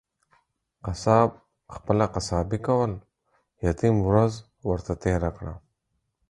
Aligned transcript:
قصاب 0.85 1.29
خپله 1.75 2.05
قصابي 2.15 2.59
کول، 2.67 2.91
يتيم 3.65 3.95
ورځ 4.07 4.33
ورته 4.69 4.93
تيره 5.03 5.29
کړه. 5.37 5.53